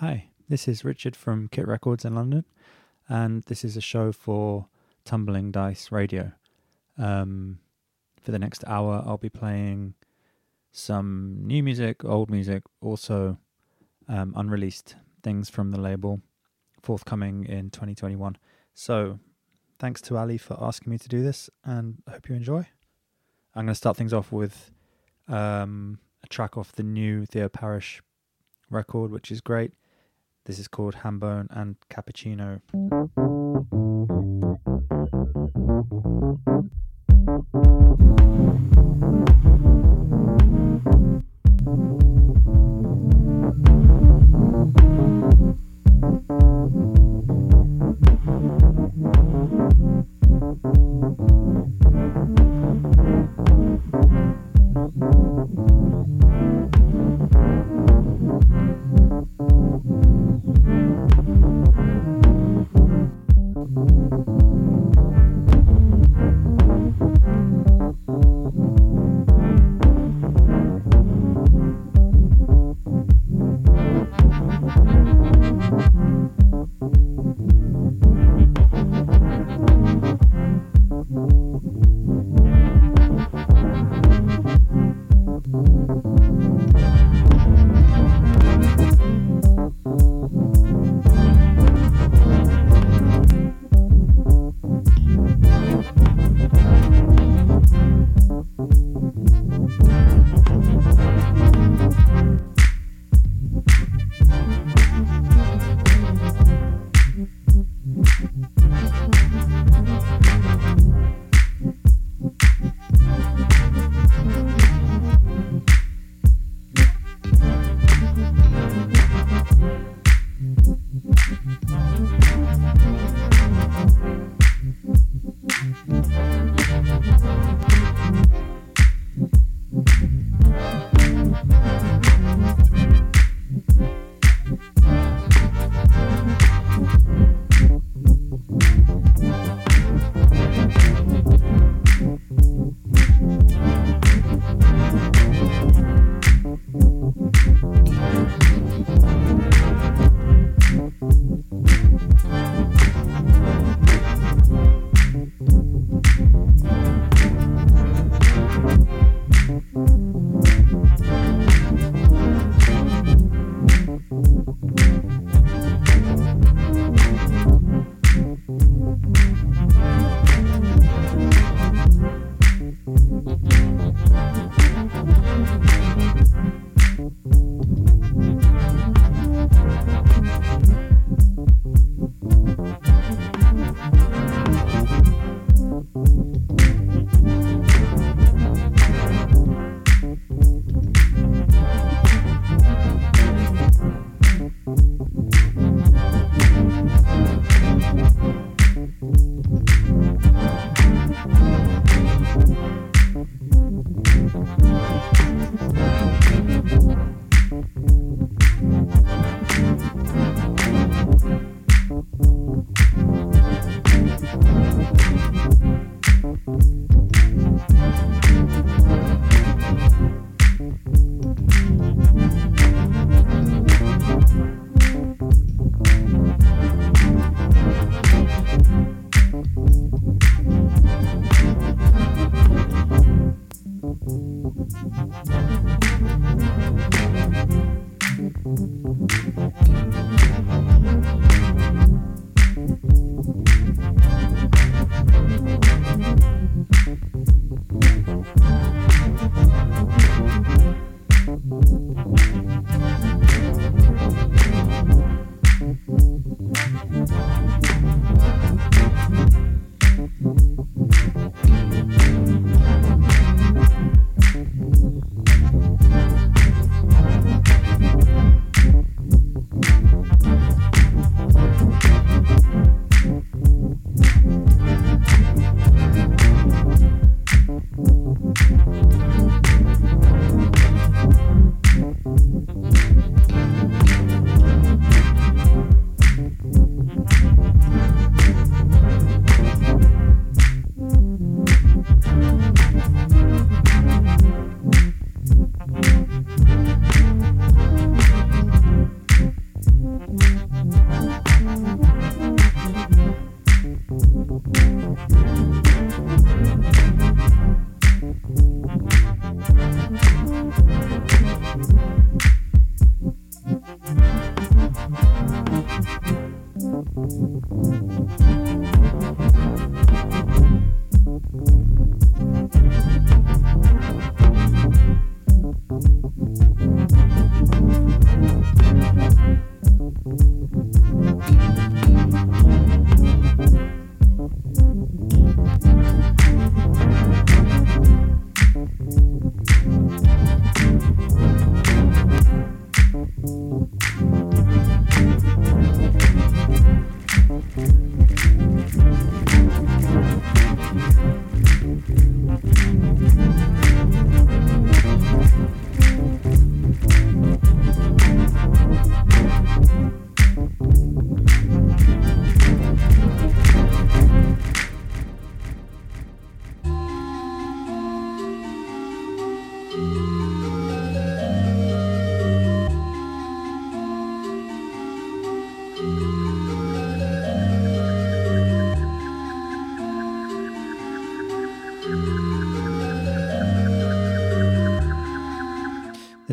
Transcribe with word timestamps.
Hi, 0.00 0.30
this 0.48 0.66
is 0.66 0.84
Richard 0.84 1.14
from 1.14 1.46
Kit 1.46 1.68
Records 1.68 2.04
in 2.04 2.16
London, 2.16 2.44
and 3.08 3.44
this 3.44 3.64
is 3.64 3.76
a 3.76 3.80
show 3.80 4.10
for 4.10 4.66
Tumbling 5.04 5.52
Dice 5.52 5.92
Radio. 5.92 6.32
Um, 6.98 7.60
for 8.20 8.32
the 8.32 8.40
next 8.40 8.64
hour, 8.66 9.04
I'll 9.06 9.18
be 9.18 9.30
playing 9.30 9.94
some 10.72 11.38
new 11.44 11.62
music, 11.62 12.04
old 12.04 12.28
music, 12.28 12.64
also 12.80 13.38
um, 14.08 14.34
unreleased 14.36 14.96
things 15.22 15.48
from 15.48 15.70
the 15.70 15.80
label, 15.80 16.20
forthcoming 16.82 17.44
in 17.44 17.70
2021. 17.70 18.36
So, 18.74 19.20
thanks 19.78 20.00
to 20.02 20.18
Ali 20.18 20.38
for 20.38 20.58
asking 20.60 20.90
me 20.90 20.98
to 20.98 21.08
do 21.08 21.22
this, 21.22 21.48
and 21.64 22.02
I 22.08 22.12
hope 22.12 22.28
you 22.28 22.34
enjoy. 22.34 22.66
I'm 23.54 23.66
going 23.66 23.68
to 23.68 23.76
start 23.76 23.96
things 23.96 24.12
off 24.12 24.32
with 24.32 24.72
um, 25.28 26.00
a 26.24 26.26
track 26.26 26.56
off 26.58 26.72
the 26.72 26.82
new 26.82 27.26
Theo 27.26 27.48
Parrish 27.48 28.02
record, 28.68 29.12
which 29.12 29.30
is 29.30 29.40
great. 29.40 29.72
This 30.46 30.58
is 30.58 30.68
called 30.68 30.96
Hambone 30.96 31.46
and 31.50 31.76
Cappuccino. 31.88 32.60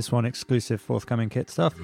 This 0.01 0.12
one 0.12 0.25
exclusive 0.25 0.81
forthcoming 0.81 1.30
kit 1.30 1.51
stuff. 1.51 1.75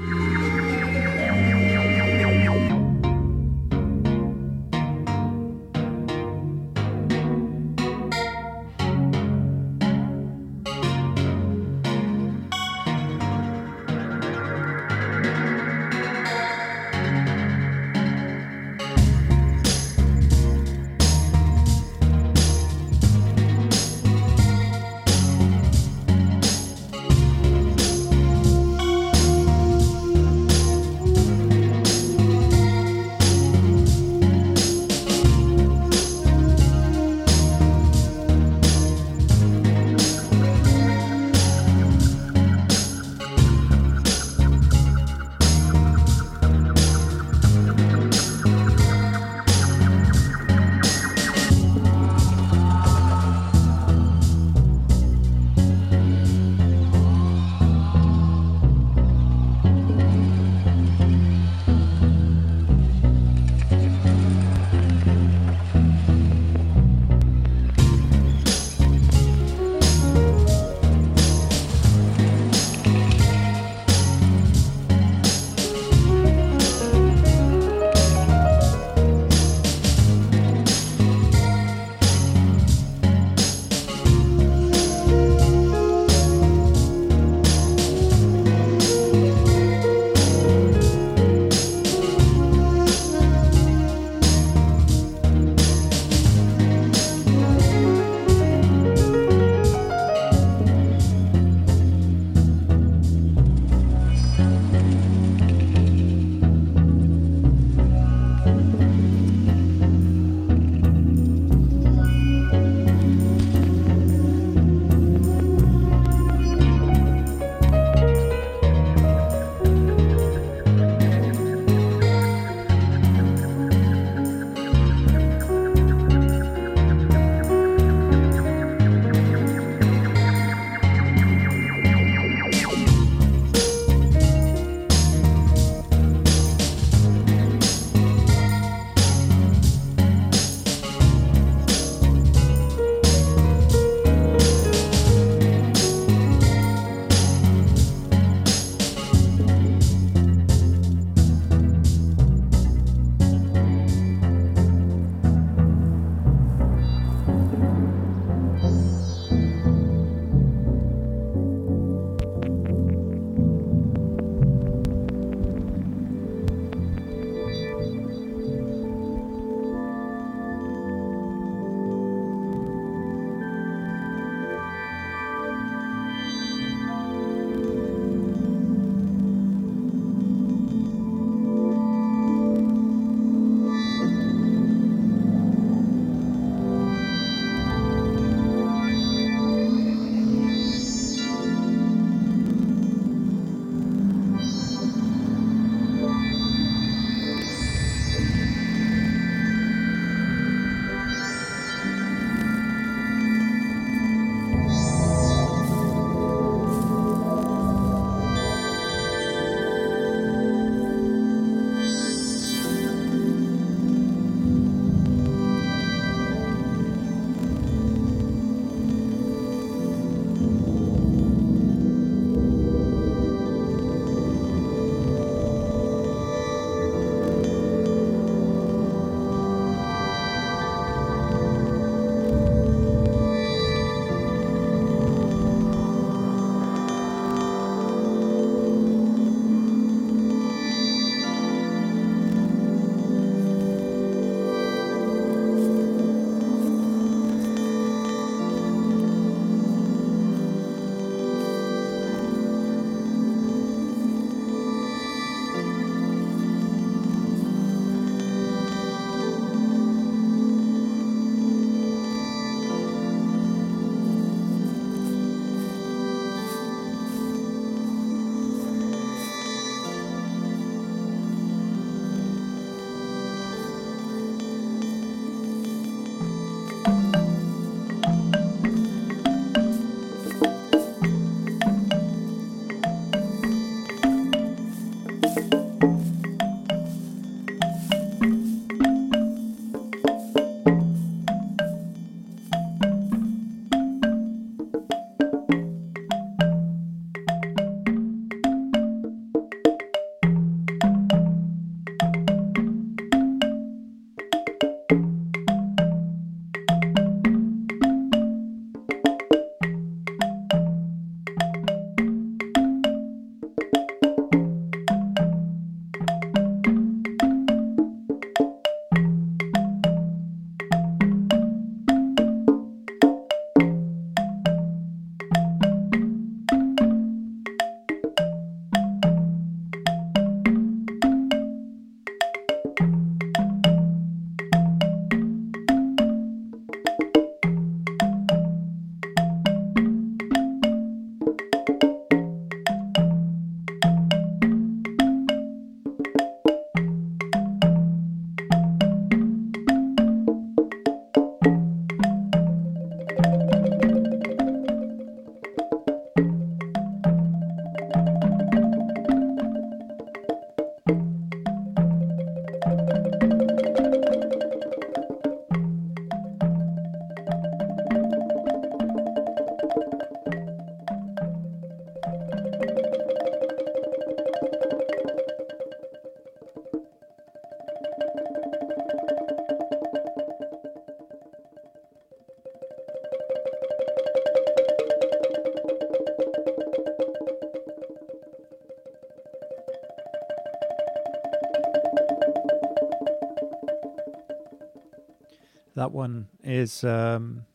Is 396.67 396.83
um, 396.83 397.45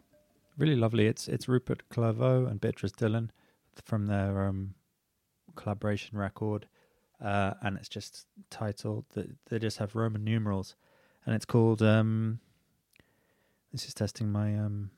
really 0.56 0.74
lovely. 0.74 1.06
It's 1.06 1.28
it's 1.28 1.46
Rupert 1.46 1.82
Clervaux 1.90 2.46
and 2.46 2.58
Beatrice 2.58 2.92
Dillon 2.92 3.30
from 3.84 4.06
their 4.06 4.46
um, 4.46 4.72
collaboration 5.54 6.16
record, 6.16 6.66
uh, 7.22 7.52
and 7.60 7.76
it's 7.76 7.90
just 7.90 8.24
titled. 8.48 9.04
They 9.50 9.58
just 9.58 9.76
have 9.76 9.94
Roman 9.94 10.24
numerals, 10.24 10.76
and 11.26 11.34
it's 11.34 11.44
called. 11.44 11.82
Um, 11.82 12.40
this 13.70 13.84
is 13.86 13.92
testing 13.92 14.32
my 14.32 14.56
um, 14.58 14.92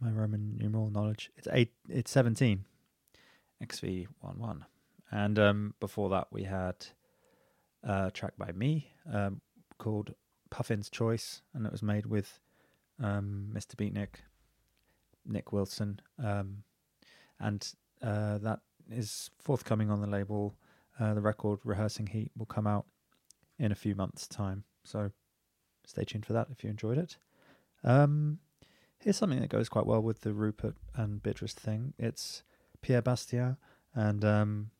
my 0.00 0.10
Roman 0.10 0.56
numeral 0.56 0.88
knowledge. 0.88 1.30
It's 1.36 1.48
eight. 1.52 1.74
It's 1.86 2.10
seventeen. 2.10 2.64
XV 3.62 4.06
one 4.20 4.38
one, 4.38 4.64
and 5.10 5.38
um, 5.38 5.74
before 5.80 6.08
that 6.08 6.28
we 6.30 6.44
had 6.44 6.76
a 7.82 8.10
track 8.10 8.32
by 8.38 8.52
me 8.52 8.90
um, 9.12 9.42
called 9.76 10.14
Puffin's 10.48 10.88
Choice, 10.88 11.42
and 11.52 11.66
it 11.66 11.72
was 11.72 11.82
made 11.82 12.06
with 12.06 12.40
um, 13.00 13.50
Mr. 13.52 13.74
Beatnik, 13.76 14.16
Nick 15.26 15.52
Wilson, 15.52 16.00
um, 16.22 16.62
and 17.38 17.72
uh, 18.02 18.38
that 18.38 18.60
is 18.90 19.30
forthcoming 19.38 19.90
on 19.90 20.00
the 20.00 20.06
label. 20.06 20.56
Uh, 20.98 21.14
the 21.14 21.20
record 21.20 21.60
Rehearsing 21.64 22.08
Heat 22.08 22.32
will 22.36 22.46
come 22.46 22.66
out 22.66 22.86
in 23.58 23.70
a 23.70 23.76
few 23.76 23.94
months' 23.94 24.26
time, 24.26 24.64
so 24.84 25.10
stay 25.86 26.04
tuned 26.04 26.26
for 26.26 26.32
that 26.32 26.48
if 26.50 26.64
you 26.64 26.70
enjoyed 26.70 26.98
it. 26.98 27.16
Um, 27.84 28.38
here's 28.98 29.16
something 29.16 29.40
that 29.40 29.50
goes 29.50 29.68
quite 29.68 29.86
well 29.86 30.02
with 30.02 30.22
the 30.22 30.32
Rupert 30.32 30.74
and 30.94 31.22
Beatrice 31.22 31.54
thing. 31.54 31.94
It's 31.98 32.42
Pierre 32.82 33.02
Bastien, 33.02 33.56
and 33.94 34.24
um, 34.24 34.70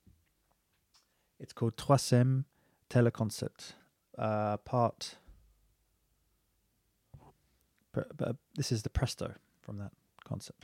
it's 1.39 1.53
called 1.53 1.77
Troisième 1.77 2.45
Teleconcert, 2.91 3.75
uh, 4.17 4.57
part 4.59 5.17
but, 7.99 8.29
uh, 8.29 8.33
but 8.33 8.37
this 8.55 8.73
is 8.73 8.83
the 8.83 8.91
Presto 8.91 9.35
from 9.63 9.79
that 9.79 9.93
concert. 10.25 10.57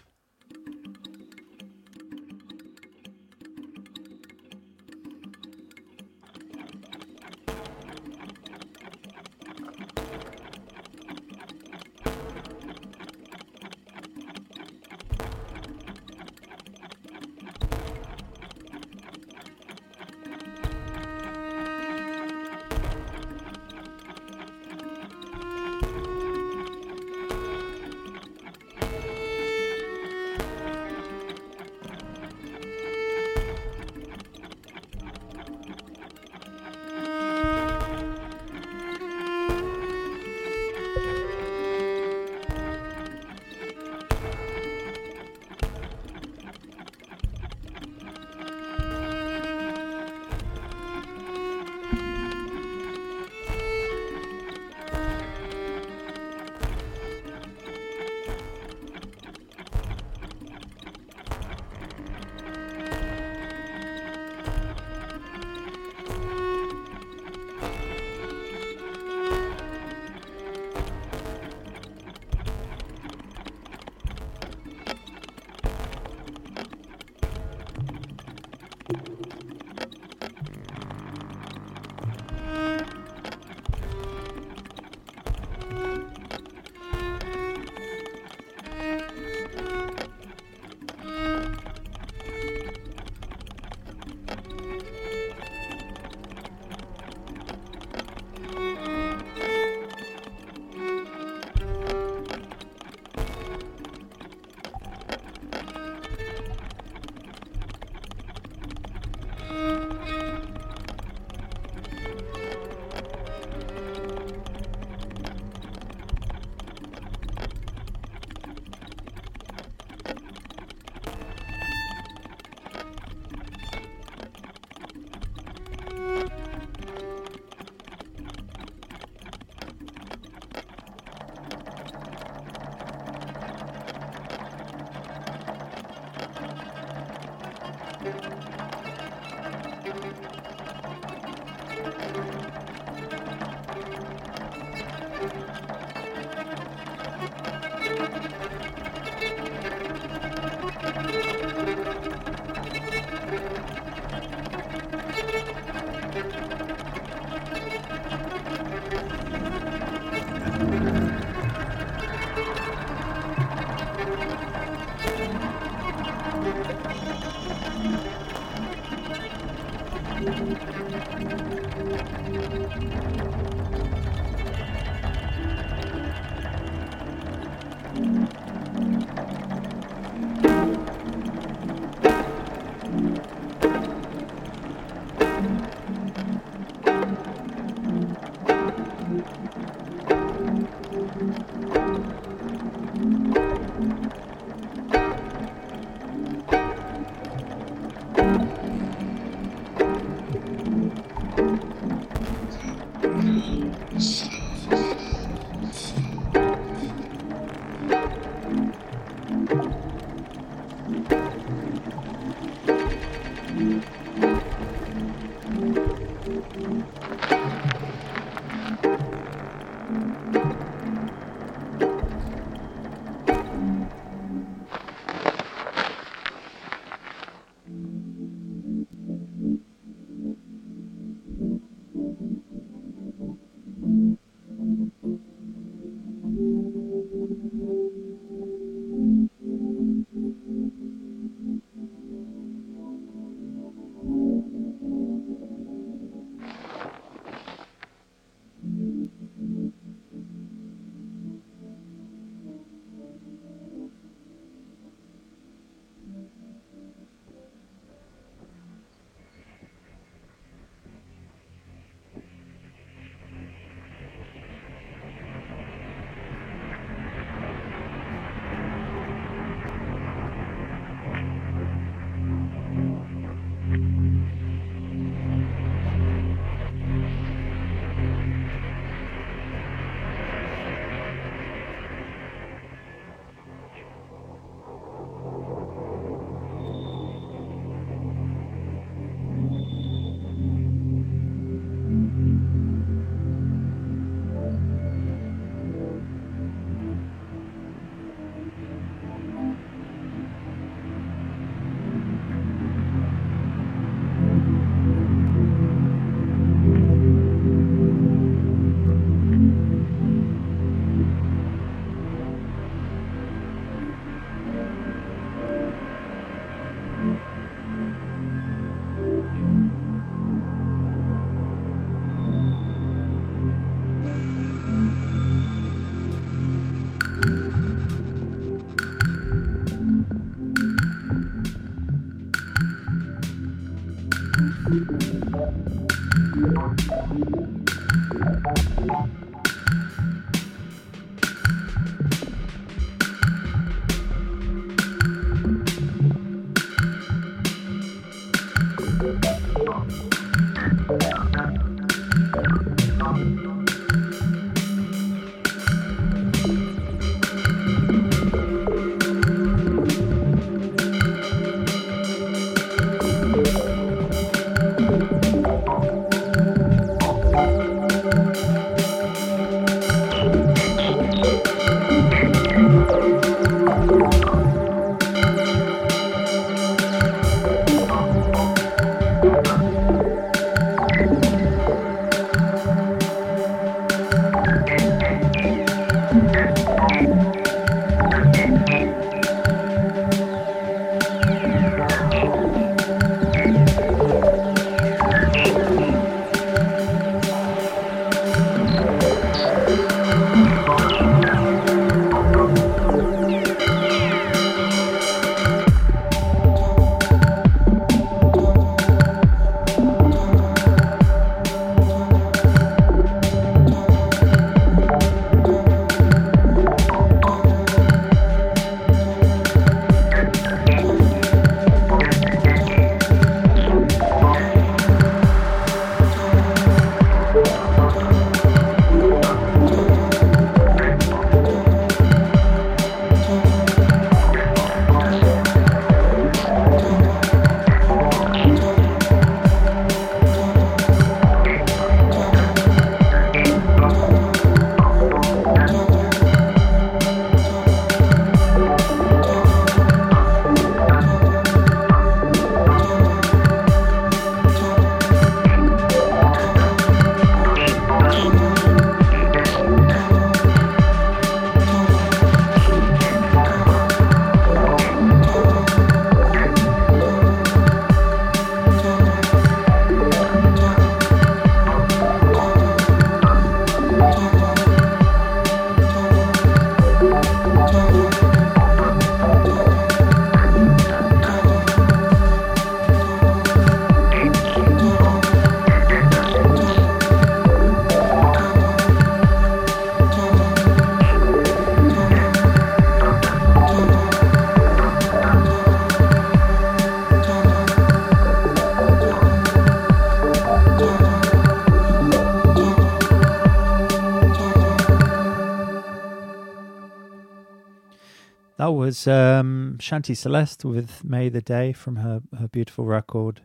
That 508.64 508.70
was 508.70 509.07
um, 509.07 509.77
Shanti 509.79 510.16
Celeste 510.16 510.64
with 510.64 511.05
May 511.05 511.29
the 511.29 511.42
Day 511.42 511.74
from 511.74 511.96
her, 511.96 512.22
her 512.38 512.48
beautiful 512.48 512.87
record 512.87 513.42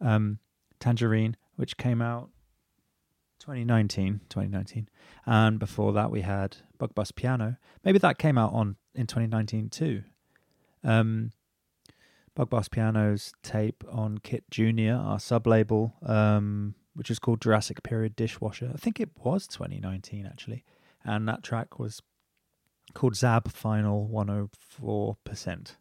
um, 0.00 0.38
Tangerine, 0.78 1.36
which 1.56 1.76
came 1.76 2.00
out 2.00 2.30
2019, 3.40 4.20
2019. 4.28 4.88
And 5.26 5.58
before 5.58 5.92
that, 5.94 6.12
we 6.12 6.20
had 6.20 6.58
Bug 6.78 6.94
Bus 6.94 7.10
Piano. 7.10 7.56
Maybe 7.82 7.98
that 7.98 8.18
came 8.18 8.38
out 8.38 8.52
on 8.52 8.76
in 8.94 9.08
2019 9.08 9.70
too. 9.70 10.04
Um, 10.84 11.32
Bug 12.36 12.50
Bus 12.50 12.68
Piano's 12.68 13.32
tape 13.42 13.82
on 13.90 14.18
Kit 14.18 14.44
Junior, 14.52 14.94
our 14.94 15.18
sub 15.18 15.48
label, 15.48 15.96
um, 16.06 16.76
which 16.94 17.10
is 17.10 17.18
called 17.18 17.40
Jurassic 17.40 17.82
Period 17.82 18.14
Dishwasher. 18.14 18.70
I 18.72 18.76
think 18.76 19.00
it 19.00 19.10
was 19.24 19.48
2019 19.48 20.26
actually, 20.26 20.62
and 21.02 21.26
that 21.26 21.42
track 21.42 21.80
was 21.80 22.02
called 22.94 23.16
Zab 23.16 23.50
Final 23.50 24.08
104%. 24.12 25.76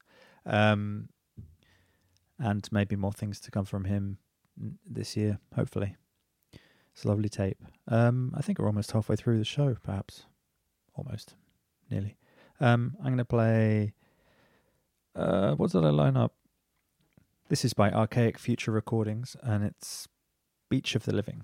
Um, 0.45 1.09
and 2.39 2.67
maybe 2.71 2.95
more 2.95 3.11
things 3.11 3.39
to 3.41 3.51
come 3.51 3.65
from 3.65 3.85
him 3.85 4.17
this 4.85 5.17
year, 5.17 5.39
hopefully. 5.55 5.95
It's 6.93 7.05
a 7.05 7.07
lovely 7.07 7.29
tape. 7.29 7.63
Um, 7.87 8.33
I 8.35 8.41
think 8.41 8.59
we're 8.59 8.67
almost 8.67 8.91
halfway 8.91 9.15
through 9.15 9.37
the 9.37 9.45
show, 9.45 9.75
perhaps. 9.83 10.25
Almost. 10.95 11.35
Nearly. 11.89 12.17
Um, 12.59 12.95
I'm 12.99 13.07
going 13.07 13.17
to 13.17 13.25
play. 13.25 13.93
Uh, 15.15 15.55
what 15.55 15.71
did 15.71 15.85
I 15.85 15.89
line 15.89 16.17
up? 16.17 16.33
This 17.49 17.65
is 17.65 17.73
by 17.73 17.89
Archaic 17.89 18.37
Future 18.37 18.71
Recordings, 18.71 19.35
and 19.41 19.63
it's 19.63 20.07
Beach 20.69 20.93
of 20.95 21.05
the 21.05 21.15
Living. 21.15 21.43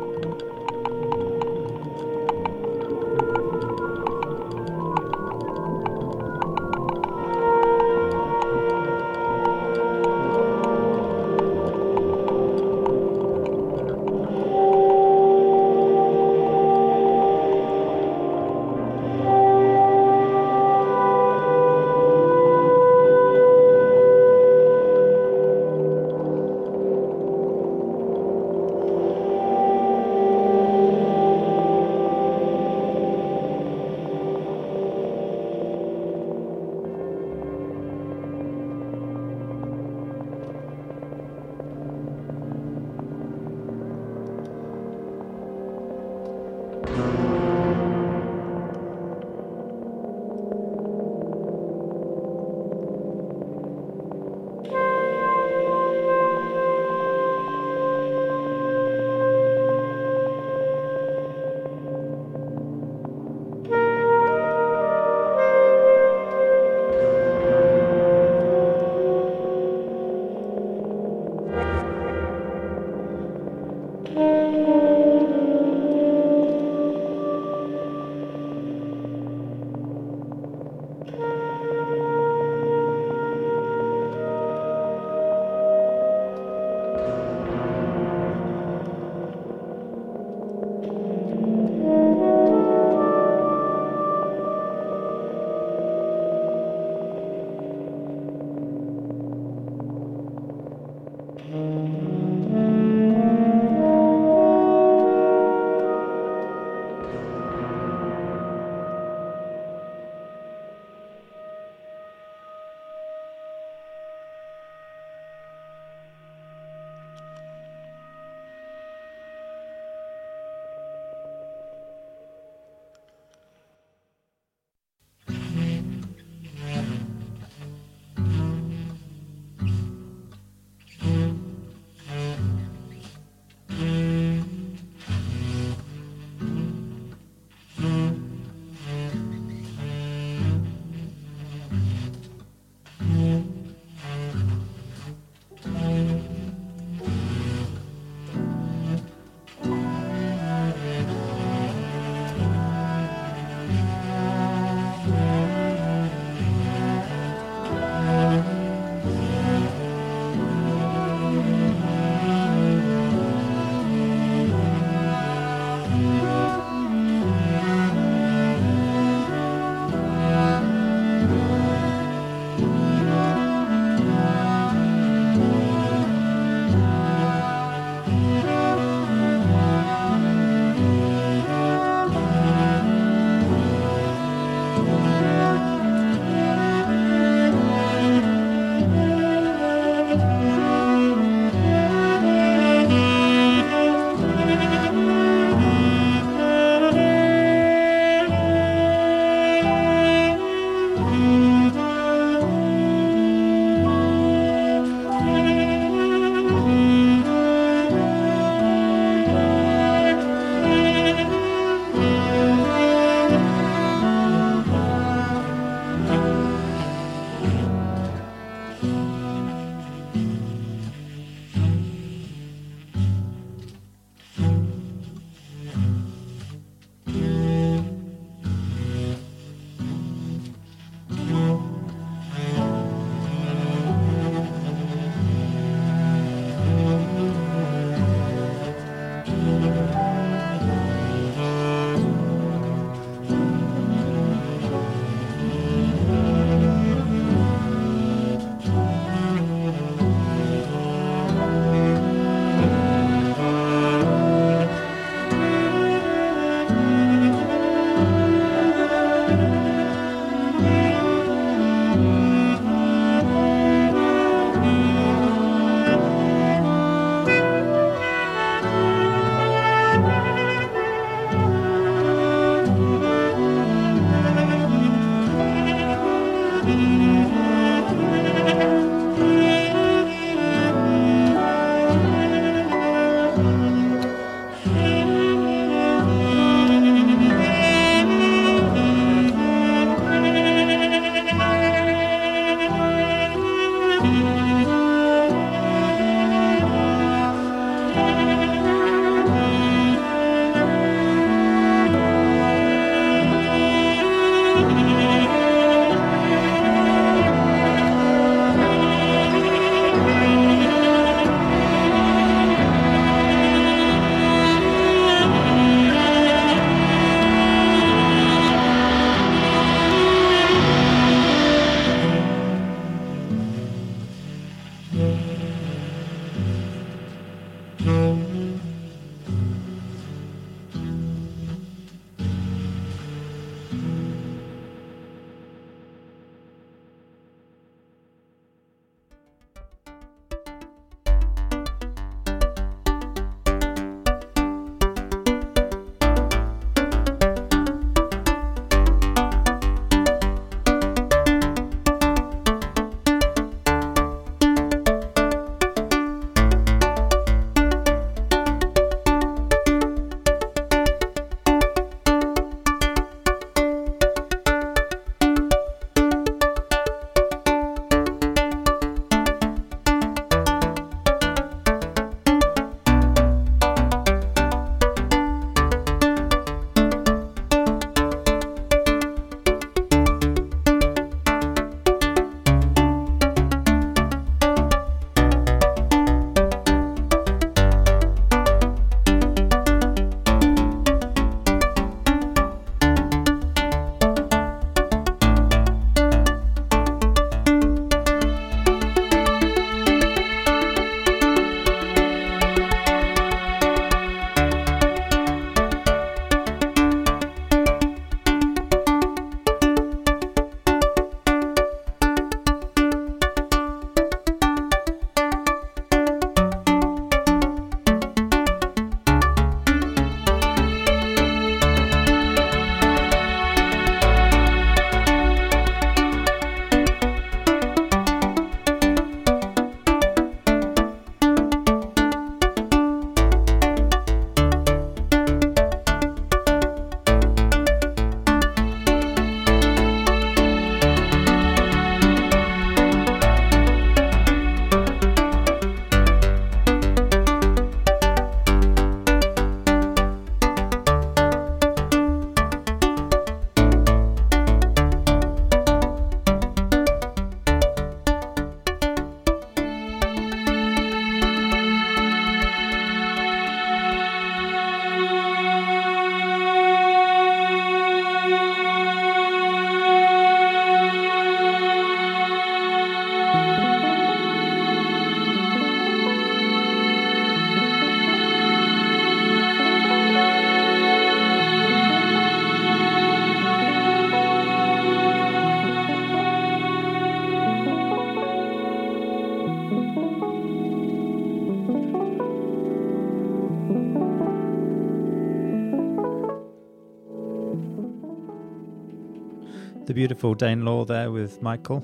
The 499.91 499.95
beautiful 499.95 500.35
Dane 500.35 500.63
Law 500.63 500.85
there 500.85 501.11
with 501.11 501.41
Michael. 501.41 501.79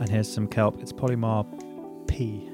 And 0.00 0.08
here's 0.08 0.32
some 0.32 0.48
kelp. 0.48 0.80
It's 0.80 0.94
Polymar 0.94 1.44
P. 2.08 2.48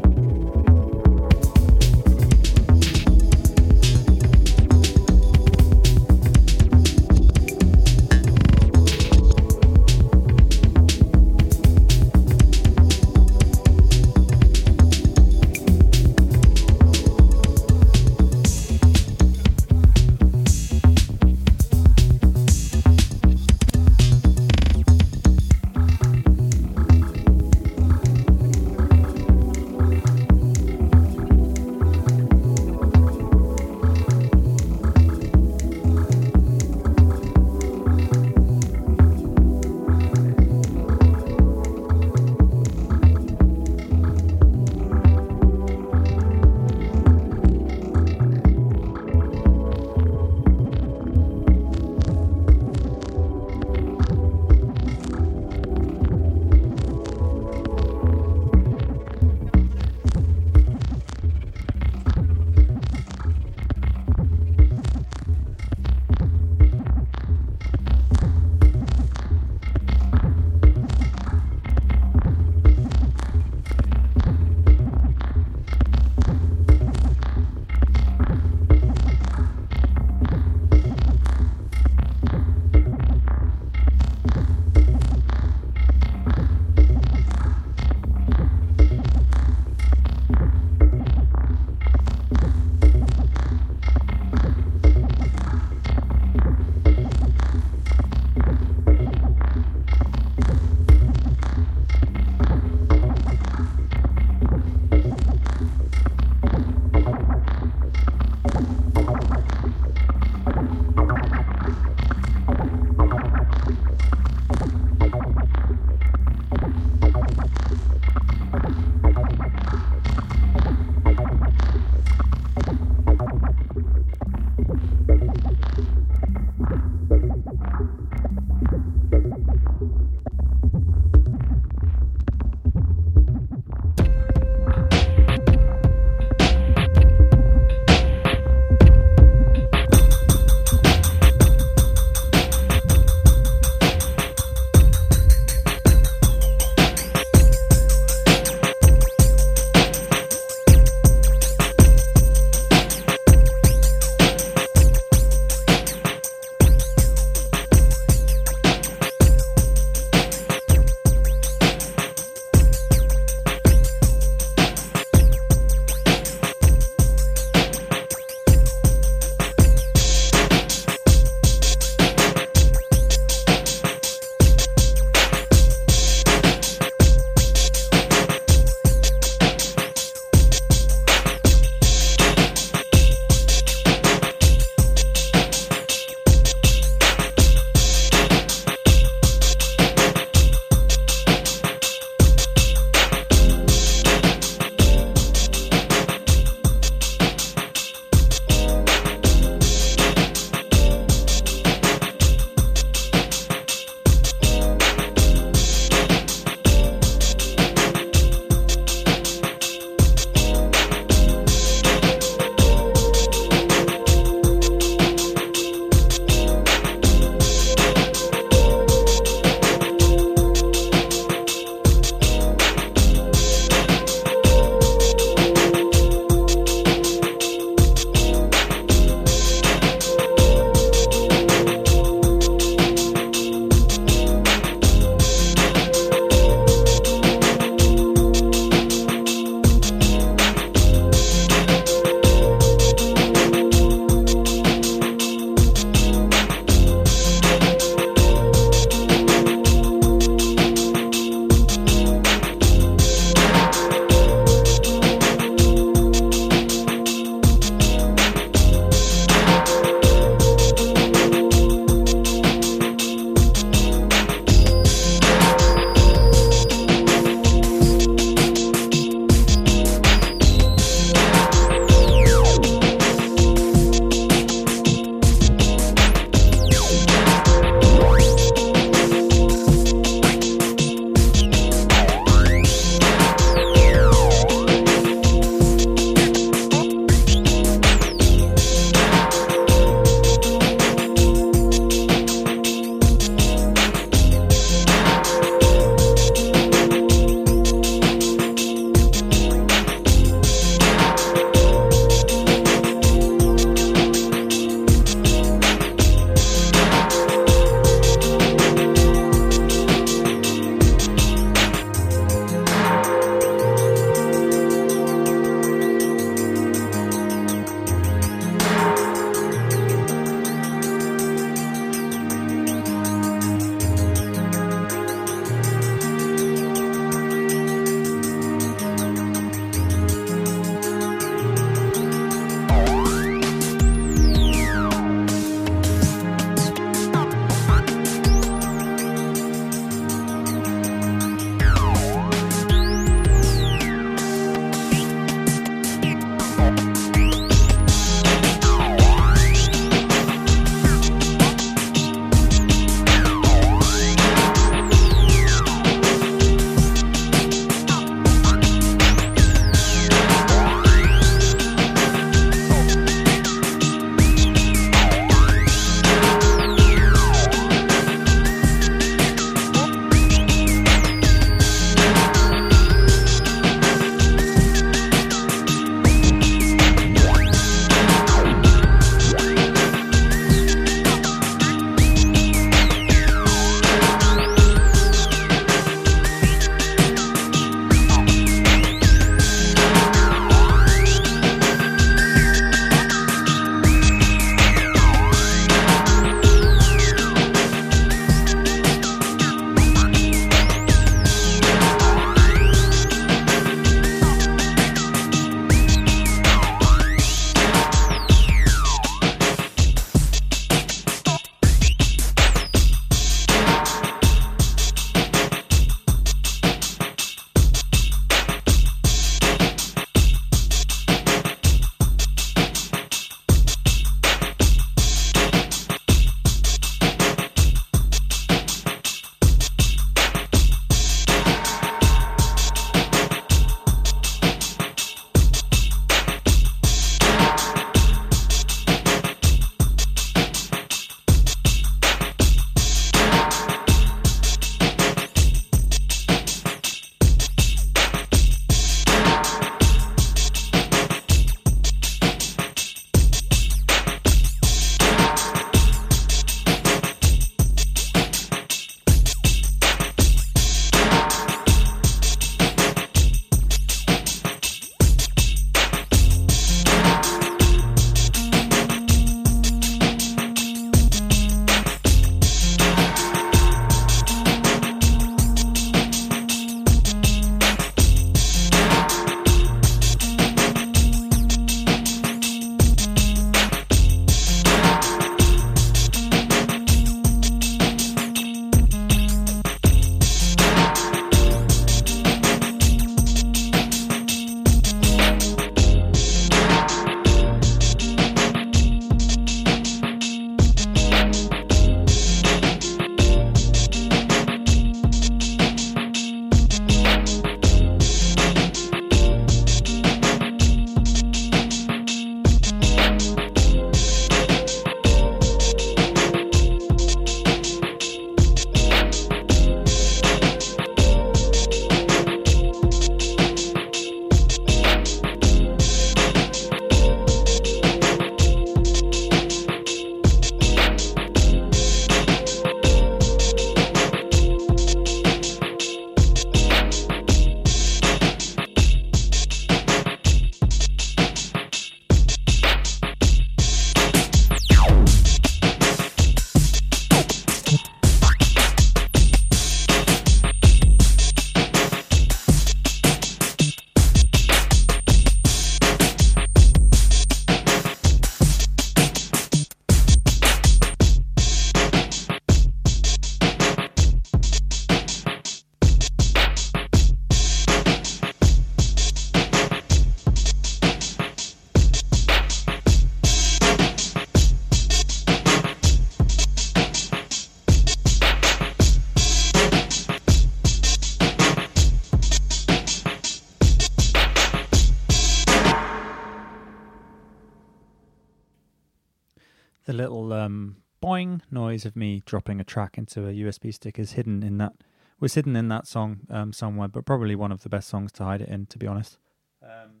noise 591.80 591.86
of 591.86 591.96
me 591.96 592.22
dropping 592.26 592.60
a 592.60 592.64
track 592.64 592.98
into 592.98 593.26
a 593.26 593.32
USB 593.32 593.72
stick 593.72 593.98
is 593.98 594.12
hidden 594.12 594.42
in 594.42 594.58
that 594.58 594.74
was 595.18 595.34
hidden 595.34 595.56
in 595.56 595.68
that 595.68 595.86
song 595.86 596.20
um, 596.30 596.52
somewhere, 596.52 596.88
but 596.88 597.04
probably 597.04 597.34
one 597.34 597.52
of 597.52 597.62
the 597.62 597.68
best 597.68 597.88
songs 597.88 598.10
to 598.12 598.24
hide 598.24 598.40
it 598.40 598.48
in, 598.48 598.66
to 598.66 598.78
be 598.78 598.86
honest. 598.86 599.18
Um, 599.62 600.00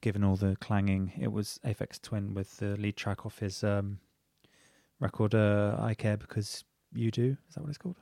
given 0.00 0.22
all 0.22 0.36
the 0.36 0.56
clanging, 0.60 1.12
it 1.20 1.32
was 1.32 1.58
Aphex 1.64 2.00
Twin 2.00 2.32
with 2.32 2.56
the 2.58 2.76
lead 2.76 2.96
track 2.96 3.26
off 3.26 3.38
his 3.38 3.62
um, 3.64 3.98
record 5.00 5.34
uh, 5.34 5.76
"I 5.78 5.94
Care 5.94 6.16
Because 6.16 6.64
You 6.92 7.10
Do." 7.10 7.36
Is 7.48 7.54
that 7.54 7.60
what 7.60 7.68
it's 7.68 7.78
called? 7.78 7.98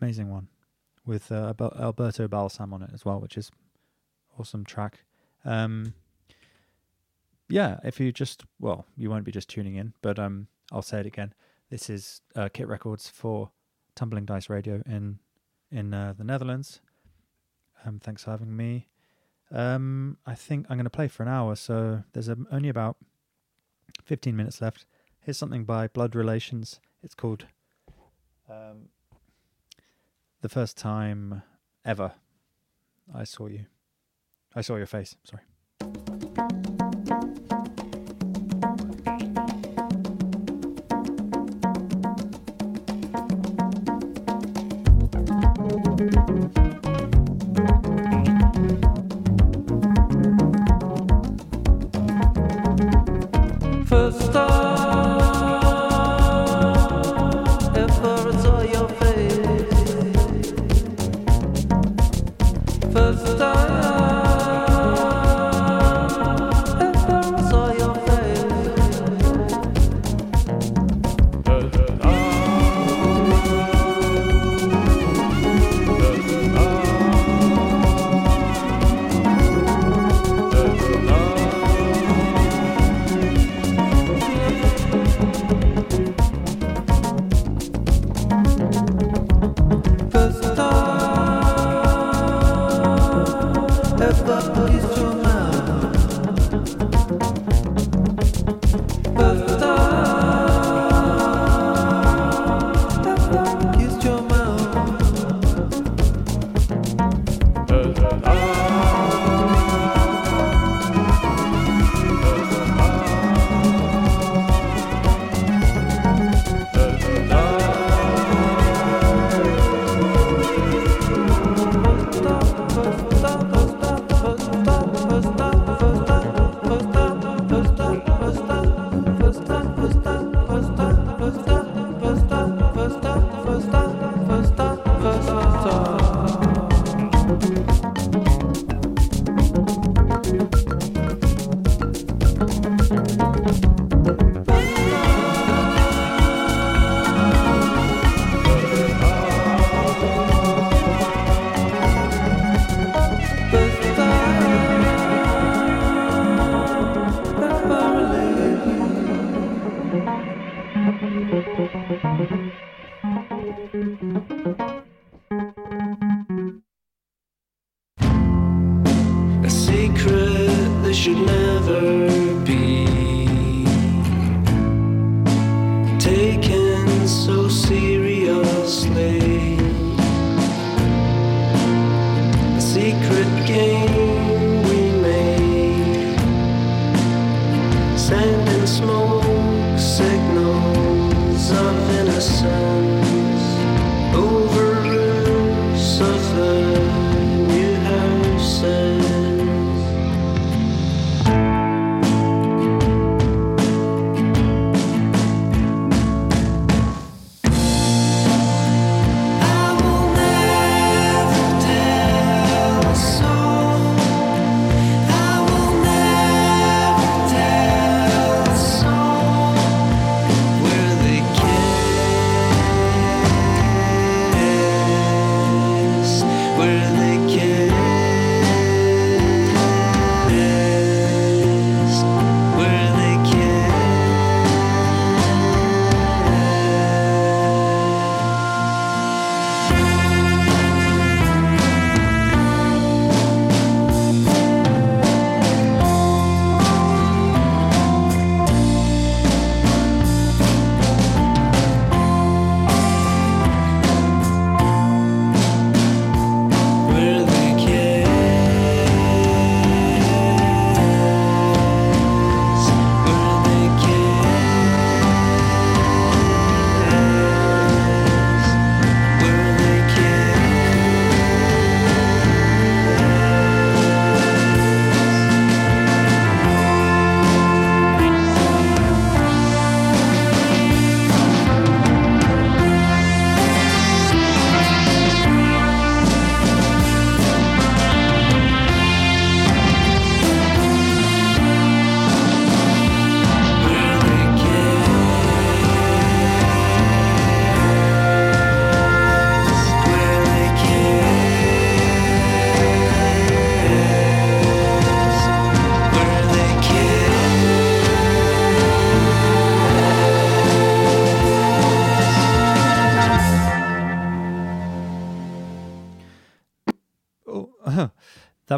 Amazing 0.00 0.30
one 0.30 0.48
with 1.04 1.30
uh, 1.30 1.54
Alberto 1.60 2.26
Balsam 2.28 2.72
on 2.72 2.82
it 2.82 2.90
as 2.92 3.04
well, 3.04 3.20
which 3.20 3.36
is 3.36 3.50
awesome 4.38 4.64
track. 4.64 5.04
Um, 5.44 5.94
yeah, 7.48 7.78
if 7.84 8.00
you 8.00 8.12
just 8.12 8.44
well, 8.58 8.86
you 8.96 9.10
won't 9.10 9.24
be 9.24 9.32
just 9.32 9.48
tuning 9.48 9.76
in, 9.76 9.92
but 10.02 10.18
um, 10.18 10.48
I'll 10.72 10.82
say 10.82 11.00
it 11.00 11.06
again. 11.06 11.32
This 11.70 11.88
is 11.88 12.20
uh, 12.34 12.48
Kit 12.52 12.66
Records 12.66 13.08
for 13.08 13.52
Tumbling 13.94 14.24
Dice 14.24 14.50
Radio 14.50 14.82
in 14.86 15.20
in 15.70 15.94
uh, 15.94 16.14
the 16.18 16.24
Netherlands. 16.24 16.80
Um, 17.86 18.00
thanks 18.00 18.24
for 18.24 18.32
having 18.32 18.56
me. 18.56 18.88
Um, 19.52 20.18
I 20.26 20.34
think 20.34 20.66
I'm 20.68 20.76
going 20.76 20.84
to 20.84 20.90
play 20.90 21.06
for 21.06 21.22
an 21.22 21.28
hour, 21.28 21.54
so 21.54 22.02
there's 22.12 22.28
a, 22.28 22.36
only 22.50 22.68
about 22.68 22.96
15 24.04 24.36
minutes 24.36 24.60
left. 24.60 24.84
Here's 25.20 25.38
something 25.38 25.64
by 25.64 25.86
Blood 25.86 26.16
Relations. 26.16 26.80
It's 27.04 27.14
called 27.14 27.46
um, 28.48 28.88
"The 30.40 30.48
First 30.48 30.76
Time 30.76 31.42
Ever 31.84 32.14
I 33.14 33.22
Saw 33.22 33.46
You." 33.46 33.66
I 34.56 34.62
saw 34.62 34.74
your 34.74 34.86
face. 34.86 35.14
Sorry. 35.22 35.42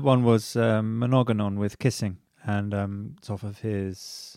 That 0.02 0.08
one 0.08 0.24
was 0.24 0.56
um, 0.56 0.98
Monogonon 0.98 1.58
with 1.58 1.78
Kissing, 1.78 2.18
and 2.42 2.74
um, 2.74 3.14
it's 3.18 3.30
off 3.30 3.44
of 3.44 3.60
his 3.60 4.36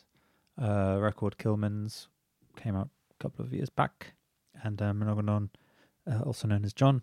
uh, 0.62 0.98
record 1.00 1.40
Killman's, 1.40 2.08
came 2.56 2.76
out 2.76 2.90
a 3.10 3.24
couple 3.24 3.44
of 3.44 3.52
years 3.52 3.72
back. 3.72 4.14
And 4.62 4.80
uh, 4.80 4.94
Monogonon, 4.94 5.50
uh, 6.08 6.20
also 6.20 6.48
known 6.48 6.66
as 6.66 6.74
John, 6.74 7.02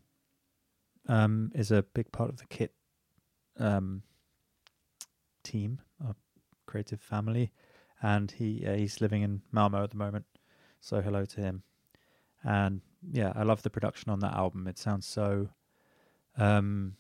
um, 1.09 1.51
is 1.57 1.73
a 1.73 1.83
big 1.83 2.13
part 2.13 2.31
of 2.31 2.37
the 2.37 2.47
Kit 2.47 2.73
um, 3.59 4.05
team, 5.43 5.81
a 6.09 6.15
creative 6.67 7.01
family, 7.01 7.51
and 8.01 8.31
he 8.31 8.65
uh, 8.65 8.75
he's 8.75 9.01
living 9.01 9.23
in 9.23 9.43
Malmo 9.51 9.83
at 9.83 9.91
the 9.91 9.97
moment. 9.97 10.25
So 10.81 11.01
hello 11.01 11.25
to 11.25 11.41
him. 11.41 11.65
And 12.45 12.81
yeah, 13.11 13.33
I 13.35 13.43
love 13.43 13.63
the 13.63 13.71
production 13.71 14.13
on 14.13 14.21
that 14.21 14.35
album. 14.35 14.69
It 14.69 14.79
sounds 14.79 15.05
so, 15.05 15.49
um, 16.37 16.95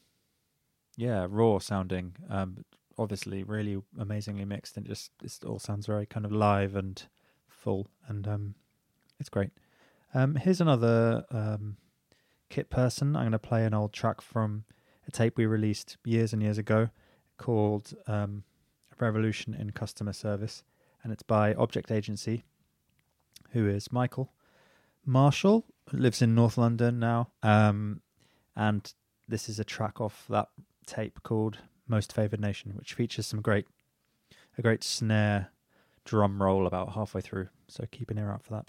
yeah, 0.96 1.26
raw 1.28 1.58
sounding. 1.58 2.14
Um, 2.28 2.64
obviously, 2.98 3.42
really 3.42 3.82
amazingly 3.98 4.44
mixed, 4.44 4.76
and 4.76 4.86
just 4.86 5.10
it 5.22 5.38
all 5.46 5.58
sounds 5.58 5.86
very 5.86 6.06
kind 6.06 6.26
of 6.26 6.32
live 6.32 6.76
and 6.76 7.02
full, 7.48 7.88
and 8.08 8.26
um, 8.26 8.54
it's 9.18 9.28
great. 9.28 9.50
Um, 10.14 10.36
here's 10.36 10.60
another 10.60 11.24
um, 11.30 11.76
kit 12.50 12.70
person. 12.70 13.16
I'm 13.16 13.22
going 13.22 13.32
to 13.32 13.38
play 13.38 13.64
an 13.64 13.74
old 13.74 13.92
track 13.92 14.20
from 14.20 14.64
a 15.06 15.10
tape 15.10 15.36
we 15.36 15.46
released 15.46 15.96
years 16.04 16.32
and 16.32 16.42
years 16.42 16.58
ago 16.58 16.90
called 17.38 17.94
um, 18.06 18.44
Revolution 19.00 19.54
in 19.54 19.70
Customer 19.70 20.12
Service, 20.12 20.62
and 21.02 21.12
it's 21.12 21.22
by 21.22 21.54
Object 21.54 21.90
Agency, 21.90 22.44
who 23.50 23.68
is 23.68 23.90
Michael 23.90 24.32
Marshall, 25.04 25.64
lives 25.92 26.22
in 26.22 26.34
North 26.34 26.56
London 26.56 26.98
now, 27.00 27.30
um, 27.42 28.00
and 28.54 28.92
this 29.26 29.48
is 29.48 29.58
a 29.58 29.64
track 29.64 30.00
off 30.00 30.26
that 30.28 30.48
tape 30.86 31.22
called 31.22 31.58
Most 31.86 32.12
Favored 32.12 32.40
Nation, 32.40 32.72
which 32.76 32.94
features 32.94 33.26
some 33.26 33.40
great, 33.40 33.66
a 34.58 34.62
great 34.62 34.84
snare 34.84 35.50
drum 36.04 36.42
roll 36.42 36.66
about 36.66 36.94
halfway 36.94 37.20
through. 37.20 37.48
So 37.68 37.84
keep 37.90 38.10
an 38.10 38.18
ear 38.18 38.30
out 38.30 38.42
for 38.42 38.54
that. 38.54 38.66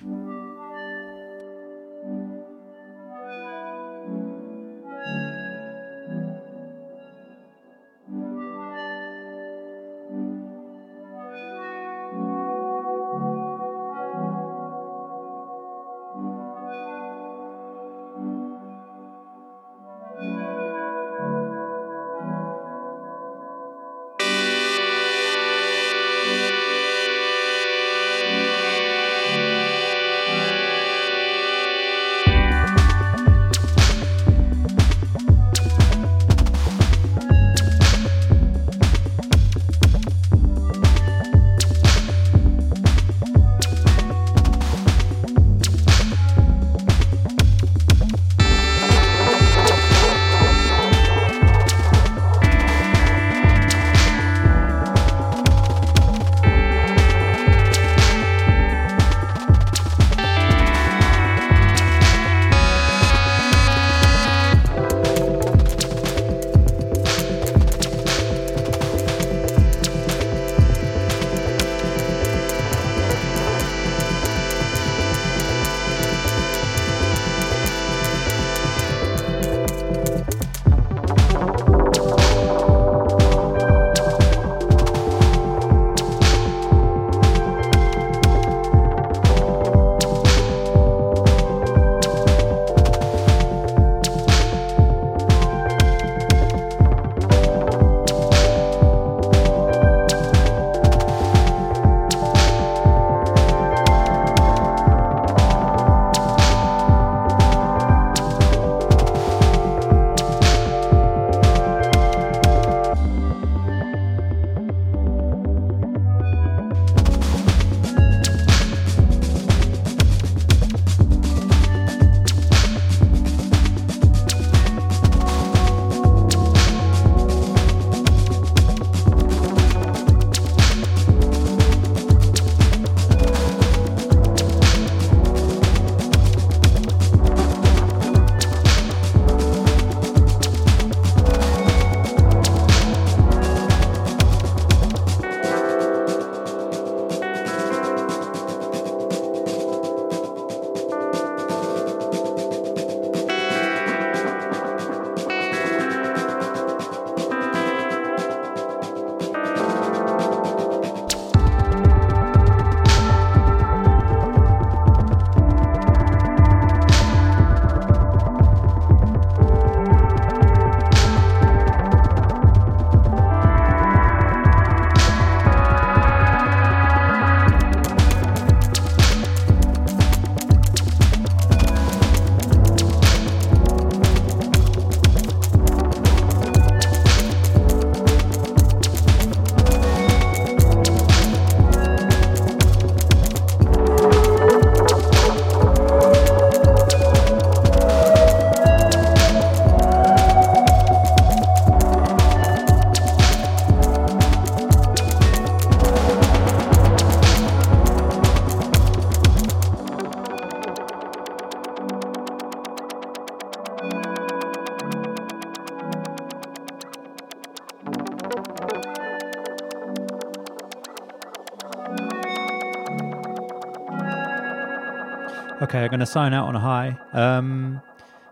Okay, 225.73 225.85
I'm 225.85 225.89
going 225.89 226.01
to 226.01 226.05
sign 226.05 226.35
out 226.35 226.45
on 226.45 226.55
a 226.55 226.59
high. 226.59 226.95
Um, 227.13 227.81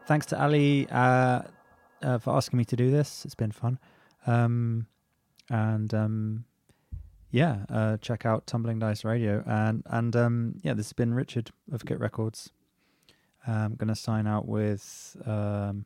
thanks 0.06 0.28
to 0.28 0.40
Ali 0.40 0.88
uh, 0.92 1.42
uh, 2.04 2.20
for 2.20 2.36
asking 2.36 2.58
me 2.58 2.66
to 2.66 2.76
do 2.76 2.92
this. 2.92 3.26
It's 3.26 3.34
been 3.34 3.52
fun. 3.52 3.80
Um, 4.28 4.86
and 5.50 5.92
um, 5.92 6.46
yeah, 7.32 7.66
uh, 7.68 7.98
check 7.98 8.28
out 8.28 8.46
Tumbling 8.46 8.78
Dice 8.78 9.04
Radio. 9.04 9.44
And 9.48 9.82
and 9.88 10.16
um, 10.16 10.60
yeah, 10.62 10.76
this 10.76 10.86
has 10.86 10.94
been 10.94 11.16
Richard 11.16 11.50
of 11.72 11.84
Kit 11.84 12.00
Records. 12.00 12.52
I'm 13.48 13.74
gonna 13.74 13.96
sign 13.96 14.28
out 14.28 14.48
with 14.48 15.18
um, 15.26 15.86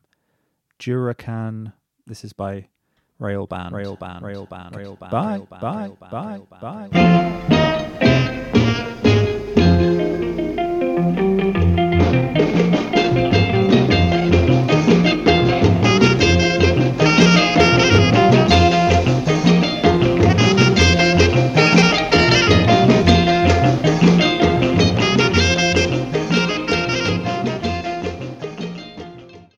Duracan. 0.78 1.72
This 2.06 2.22
is 2.22 2.34
by 2.34 2.66
Railband. 3.18 3.70
Railband. 3.70 4.20
Railband. 4.20 4.74
Railband. 4.74 5.10
Bye. 5.10 5.38
Bye. 5.48 5.90
Bye. 6.10 6.40
Bye. 6.60 6.88
Bye. 6.90 9.02